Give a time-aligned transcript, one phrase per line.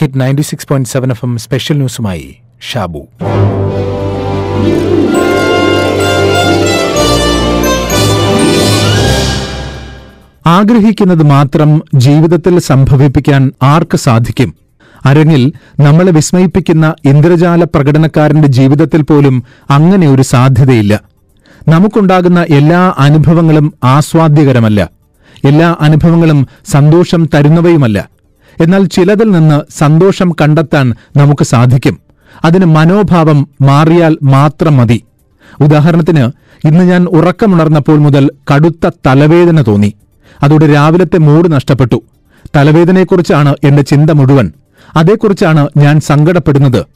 [0.00, 2.36] Hit ninety six point seven F M special ന്യൂസുമായി
[2.72, 3.06] Shabu.
[10.46, 14.54] ആഗ്രഹിക്കുന്നത് മാത്രം ജീവിതത്തിൽ സംഭവിപ്പിക്കാൻ ആർക്ക് സാധിക്കും?
[15.04, 21.00] അരങ്ങിൽ നമ്മളെ വിസ്മയിപ്പിക്കുന്ന ഇന്ദ്രജാല പ്രകടനക്കാരന്റെ ജീവിതത്തിൽ പോലും അങ്ങനെ ഒരു സാധ്യതയില്ല.
[21.68, 24.90] നമുക്കുണ്ടാകുന്ന എല്ലാ അനുഭവങ്ങളും ആസ്വാദ്യകരമല്ല.
[25.44, 28.19] എല്ലാ അനുഭവങ്ങളും സന്തോഷം തരുന്നവയുമല്ല.
[28.60, 31.98] എന്നാൽ ചിലതിൽ നിന്ന് സന്തോഷം കണ്ടെത്താൻ നമുക്ക് സാധിക്കും.
[32.44, 35.04] അതിന് മനോഭാവം മാറിയാൽ മാത്രം മതി.
[35.60, 36.24] ഉദാഹരണത്തിന്
[36.68, 39.94] ഇന്ന് ഞാൻ ഉറക്കമുണർന്നപ്പോൾ മുതൽ കടുത്ത തലവേദന തോന്നി.
[40.42, 42.02] അതോടെ രാവിലത്തെ മൂഡ് നഷ്ടപ്പെട്ടു.
[42.56, 44.52] തലവേദനയെക്കുറിച്ചാണ് എന്റെ ചിന്ത മുഴുവൻ.
[44.96, 46.86] അതേക്കുറിച്ചാണ് ഞാൻ സങ്കടപ്പെടുന്നത്.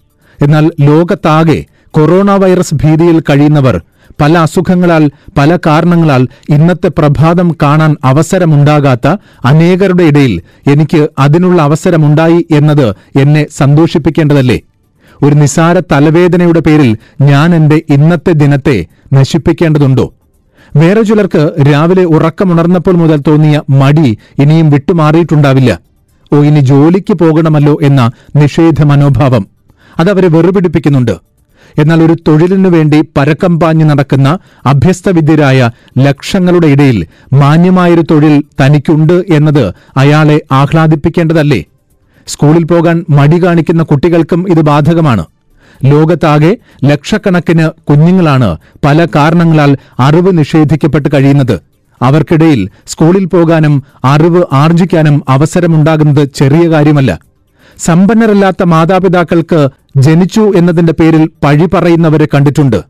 [0.43, 3.83] എന്നാൽ ലോകത്താകെ കൊറോണ വൈറസ് ഭീതിയിൽ കഴിയുന്നവർ
[4.21, 13.47] പല അസുഖങ്ങളാൽ പല കാരണങ്ങളാൽ ഇന്നത്തെ പ്രഭാതം കാണാൻ അവസരമുണ്ടാകാത്ത അനേകരുടെ ഇടയിൽ എനിക്ക് അതിനുള്ള അവസരമുണ്ടായി എന്നത് എന്നെ
[13.51, 14.61] സന്തോഷിപ്പിക്കേണ്ടതല്ലേ?
[15.23, 20.15] ഒരു നിസാര തലവേദനയുടെ പേരിൽ ഞാൻ എന്റെ ഇന്നത്തെ ദിനത്തെ നശിപ്പിക്കേണ്ടതുണ്ടോ?
[20.77, 25.79] വേറെ ചിലർക്ക് രാവിലെ ഉറക്കമുണർന്നപ്പോൾ മുതൽ തോന്നിയ മടി ഇനിയും വിട്ടുമാറിയിട്ടുണ്ടാവില്ല.
[26.33, 29.47] ഓ ഇനി ജോലിക്ക് പോകണമല്ലോ എന്ന നിഷേധ മനോഭാവം.
[29.99, 31.34] അതവരെ വെറുപിടിപ്പിക്കുന്നുണ്ട്.
[31.79, 40.43] എന്നാൽ ഒരു തൊഴിലിനു വേണ്ടി പരക്കം പാഞ്ഞു നടക്കുന്ന അഭ്യസ്തവിദ്യരായ ലക്ഷങ്ങളുടെ ഇടയിൽ മാന്യമായൊരു തൊഴിൽ തനിക്കുണ്ട് എന്നത് അയാളെ
[40.53, 41.65] ആഹ്ലാദിപ്പിക്കേണ്ടതല്ലേ?
[42.27, 45.25] സ്കൂളിൽ പോകാൻ മടി കാണിക്കുന്ന കുട്ടികൾക്കും ഇത് ബാധകമാണ്.
[45.85, 51.61] ലോകത്താകെ ലക്ഷക്കണക്കിന് കുഞ്ഞുങ്ങളാണ് പല കാരണങ്ങളാൽ അറിവ് നിഷേധിക്കപ്പെട്ട് കഴിയുന്നത്.
[52.03, 57.34] അവർക്കിടയിൽ സ്കൂളിൽ പോകാനും അറിവ് ആർജിക്കാനും അവസരമുണ്ടാകുന്നത് ചെറിയ കാര്യമല്ല.
[57.79, 62.85] സമ്പന്നരല്ലാത്ത മാതാപിതാക്കൾക്ക് ജനിച്ചു എന്നതിന്റെ പേരിൽ പഴി പറയുന്നവരെ കണ്ടിട്ടുണ്ട്.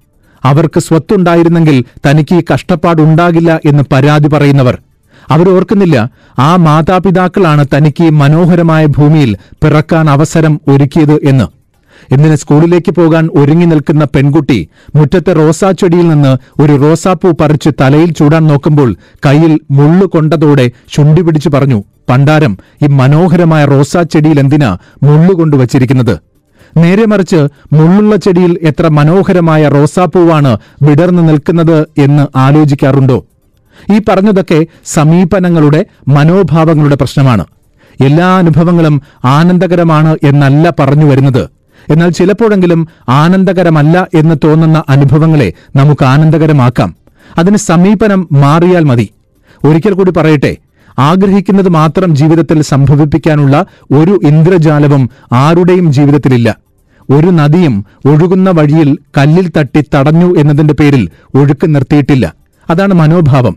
[0.45, 4.79] അവർക്ക് സ്വത്തുണ്ടായിരുന്നെങ്കിൽ തനിക്ക് ഈ കഷ്ടപ്പാടുണ്ടാകില്ല എന്ന് പരാതി പറയുന്നവർ.
[5.31, 11.64] അവരോർക്കുന്നില്ല ആ മാതാപിതാക്കളാണ് തനിക്ക് മനോഹരമായ ഭൂമിയിൽ പിറക്കാൻ അവസരം ഒരുക്കിയത് എന്ന്.
[12.13, 18.97] എന്തിന് സ്കൂളിലേക്ക് പോകാൻ ഒരുങ്ങി നിൽക്കുന്ന പെൺകുട്ടി മുറ്റത്തെ റോസാച്ചെടിയിൽ നിന്ന് ഒരു റോസാപ്പൂ പറിച്ച് തലയിൽ ചൂടാൻ നോക്കുമ്പോൾ
[19.27, 26.35] കയ്യിൽ മുള്ളു കൊണ്ടതോടെ ചുണ്ടി പിടിച്ചു പറഞ്ഞു പണ്ടാരം ഈ മനോഹരമായ റോസാച്ചെടിയിൽ എന്തിനാ മുള്ളു കൊണ്ടുവച്ചിരിക്കുന്നത്
[26.77, 33.25] നേരെ മറിച്ച് മുള്ളുള്ള ചെടിയിൽ എത്ര മനോഹരമായ റോസാപ്പൂവാണ് വിടർന്നു നിൽക്കുന്നത് എന്ന് ആലോചിക്കാറുണ്ടോ?
[33.95, 37.45] ഈ പറഞ്ഞതൊക്കെ സമീപനങ്ങളുടെ മനോഭാവങ്ങളുടെ പ്രശ്നമാണ്.
[38.05, 41.54] എല്ലാ അനുഭവങ്ങളും ആനന്ദകരമാണ് എന്നല്ല പറഞ്ഞു വരുന്നത്.
[41.91, 46.97] എന്നാൽ ചിലപ്പോഴെങ്കിലും ആനന്ദകരമല്ല എന്ന് തോന്നുന്ന അനുഭവങ്ങളെ നമുക്ക് ആനന്ദകരമാക്കാം.
[47.39, 49.09] അതിന് സമീപനം മാറിയാൽ മതി.
[49.65, 50.57] ഒരിക്കൽ കൂടി പറയട്ടെ
[50.99, 56.57] ആഗ്രഹിക്കുന്നത് മാത്രം ജീവിതത്തിൽ സംഭവിപ്പിക്കാനുള്ള ഒരു ഇന്ദ്രജാലവും ആരുടെയും ജീവിതത്തിലില്ല.
[57.11, 62.35] ഒരു നദിയും ഒഴുകുന്ന വഴിയിൽ കല്ലിൽ തട്ടി തടഞ്ഞു എന്നതിന്റെ പേരിൽ ഒഴുക്ക് നിർത്തിയിട്ടില്ല.
[62.71, 63.57] അതാണ് മനോഭാവം.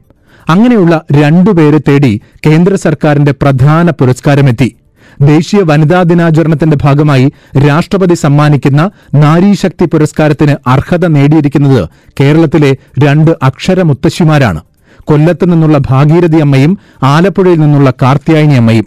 [0.49, 4.75] അങ്ങനെയുള്ള രണ്ടുപേരെ തേടി കേന്ദ്ര സർക്കാരിന്റെ പ്രധാന പുരസ്കാരമെത്തി.
[5.21, 7.31] ദേശീയ വനിതാ ദിനാചരണത്തിന്റെ ഭാഗമായി
[7.67, 11.89] രാഷ്ട്രപതി സമ്മാനിക്കുന്ന നാരീശക്തി പുരസ്കാരത്തിന് അർഹത നേടിയിരിക്കുന്നത്
[12.19, 14.61] കേരളത്തിലെ രണ്ട് അക്ഷര മുത്തശ്ശിമാരാണ്.
[15.03, 18.85] കൊല്ലത്ത് നിന്നുള്ള ഭാഗീരഥി അമ്മയും ആലപ്പുഴയിൽ നിന്നുള്ള കാർത്തിയായനി അമ്മയും.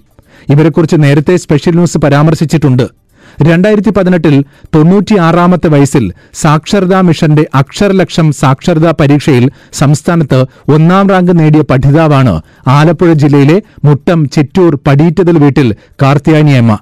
[0.48, 2.99] ഇവരെക്കുറിച്ച് നേരത്തെ സ്പെഷ്യൽ ന്യൂസ് പരാമർശിച്ചിട്ടുണ്ട്.
[3.48, 4.34] രണ്ടായിരത്തി പതിനെട്ടിൽ
[4.74, 10.40] തൊണ്ണൂറ്റിയാറാമത്തെ വയസ്സിൽ സാക്ഷരതാ മിഷന്റെ അക്ഷരലക്ഷം സാക്ഷരതാ പരീക്ഷയിൽ സംസ്ഥാനത്ത്
[10.74, 12.34] ഒന്നാം റാങ്ക് നേടിയ പഠിതാവാണ്
[12.68, 15.68] ആലപ്പുഴ ജില്ലയിലെ മുട്ടം ചിറ്റൂർ പടീറ്റതൽ വീട്ടിൽ
[16.02, 16.76] കാർത്തിയാനിയമ്മ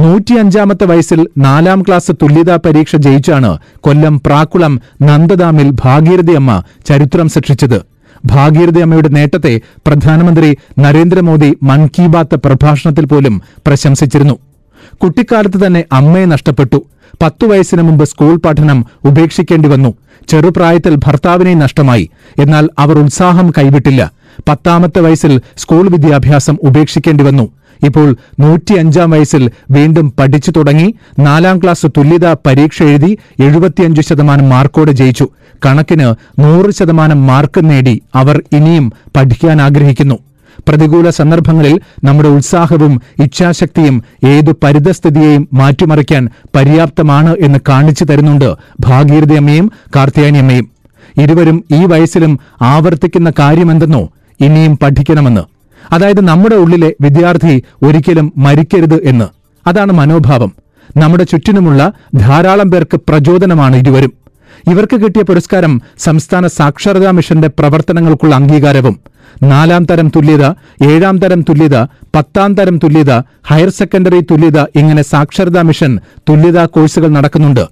[0.00, 3.50] നൂറ്റിയഞ്ചാമത്തെ വയസ്സിൽ നാലാം ക്ലാസ് തുല്യതാ പരീക്ഷ ജയിച്ചാണ്
[3.80, 4.72] കൊല്ലം പ്രാക്കുളം
[5.02, 6.52] നന്ദദാമിൽ ഭാഗീരഥിയമ്മ
[6.86, 7.78] ചരിത്രം സൃഷ്ടിച്ചത്.
[8.26, 9.52] ഭാഗീരഥി അമ്മയുടെ നേട്ടത്തെ
[9.86, 13.34] പ്രധാനമന്ത്രി നരേന്ദ്രമോദി മൻ കി ബാത്ത് പ്രഭാഷണത്തിൽ പോലും
[13.66, 14.36] പ്രശംസിച്ചിരുന്നു.
[15.02, 16.84] കുട്ടിക്കാലത്ത് തന്നെ അമ്മയെ നഷ്ടപ്പെട്ടു.
[17.22, 19.94] പത്തു വയസ്സിന് മുമ്പ് സ്കൂൾ പഠനം ഉപേക്ഷിക്കേണ്ടി വന്നു.
[20.28, 22.10] ചെറുപ്രായത്തിൽ ഭർത്താവിനെ നഷ്ടമായി.
[22.40, 24.12] എന്നാൽ അവർ ഉത്സാഹം കൈവിട്ടില്ല.
[24.48, 27.52] പത്താമത്തെ വയസ്സിൽ സ്കൂൾ വിദ്യാഭ്യാസം ഉപേക്ഷിക്കേണ്ടി വന്നു.
[27.86, 30.94] ഇപ്പോൾ നൂറ്റിയഞ്ചാം വയസ്സിൽ വീണ്ടും പഠിച്ചു തുടങ്ങി.
[31.18, 35.28] നാലാം ക്ലാസ് തുല്യതാ പരീക്ഷ എഴുതി എഴുപത്തിയഞ്ച് ശതമാനം മാർക്കോടെ ജയിച്ചു.
[35.66, 40.18] കണക്കിന് നൂറ് ശതമാനം മാർക്ക് നേടി അവർ ഇനിയും പഠിക്കാൻ ആഗ്രഹിക്കുന്നു.
[40.68, 50.38] പ്രതികൂല സന്ദർഭങ്ങളിൽ നമ്മുടെ ഉത്സാഹവും ഇച്ഛാശക്തിയും ഏതു പരിതസ്ഥിതിയെയും മാറ്റിമറിക്കാൻ പര്യാപ്തമാണ് എന്ന് കാണിച്ചു തരുന്നുണ്ട് ഭാഗീരഥി അമ്മയും കാർത്തിയാനി
[50.38, 50.70] അമ്മയും.
[51.20, 54.08] ഇരുവരും ഈ വയസ്സിലും ആവർത്തിക്കുന്ന കാര്യമെന്തെന്നോ
[54.40, 55.40] ഇനിയും പഠിക്കണമെന്ന്.
[55.92, 59.24] അതായത് നമ്മുടെ ഉള്ളിലെ വിദ്യാർത്ഥി ഒരിക്കലും മരിക്കരുത് എന്ന്.
[59.66, 60.52] അതാണ് മനോഭാവം.
[60.96, 64.25] നമ്മുടെ ചുറ്റിനുമുള്ള ധാരാളം പേർക്ക് പ്രചോദനമാണ് ഇരുവരും.
[64.70, 65.72] ഇവർക്ക് കിട്ടിയ പുരസ്കാരം
[66.06, 68.96] സംസ്ഥാന സാക്ഷരതാ മിഷന്റെ പ്രവർത്തനങ്ങൾക്കുള്ള അംഗീകാരവും.
[69.42, 70.44] നാലാം തരം തുല്യത
[70.90, 71.76] ഏഴാം തരം തുല്യത
[72.14, 73.12] പത്താം തരം തുല്യത
[73.50, 75.92] ഹയർ സെക്കൻഡറി തുല്യത ഇങ്ങനെ സാക്ഷരതാ മിഷൻ
[76.28, 77.64] തുല്യതാ കോഴ്സുകൾ നടക്കുന്നുണ്ട്.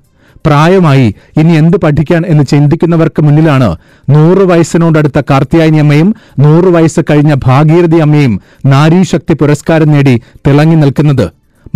[0.46, 1.06] പ്രായമായി
[1.40, 3.68] ഇനി എന്ത് പഠിക്കാൻ എന്ന് ചിന്തിക്കുന്നവർക്ക് മുന്നിലാണ്
[4.14, 6.08] നൂറ് വയസ്സിനോടടുത്ത കാർത്തിയായനി അമ്മയും
[6.44, 8.34] നൂറ് വയസ്സ് കഴിഞ്ഞ ഭാഗീരഥി അമ്മയും
[8.66, 10.14] നാരീശക്തി പുരസ്കാരം നേടി
[10.46, 11.26] തിളങ്ങി നിൽക്കുന്നത്.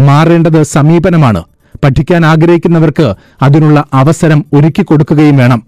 [0.00, 1.42] മാറേണ്ടത് സമീപനമാണ്.
[1.84, 5.62] പഠിക്കാൻ ആഗ്രഹിക്കുന്നവർക്ക് അതിനുള്ള അവസരം ഒരുക്കി കൊടുക്കുകയും വേണം.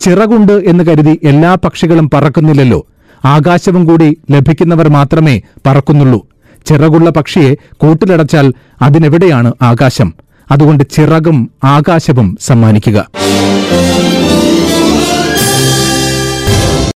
[0.00, 2.86] ചിറകുണ്ട് എന്ന് കരുതി എല്ലാ പക്ഷികളും പറക്കുന്നില്ലല്ലോ.
[3.24, 6.26] ആകാശവും കൂടി ലഭിക്കുന്നവർ മാത്രമേ പറക്കുന്നുള്ളൂ.
[6.66, 8.52] ചിറകുള്ള പക്ഷിയെ കൂട്ടിലടച്ചാൽ
[8.82, 10.14] അതിനെവിടെയാണ് ആകാശം?
[10.50, 13.08] അതുകൊണ്ട് ചിറകും ആകാശവും സമ്മാനിക്കുക.